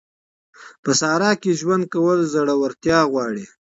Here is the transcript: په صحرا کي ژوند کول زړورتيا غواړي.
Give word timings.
په 0.83 0.91
صحرا 0.99 1.31
کي 1.41 1.51
ژوند 1.59 1.83
کول 1.93 2.19
زړورتيا 2.33 2.99
غواړي. 3.11 3.45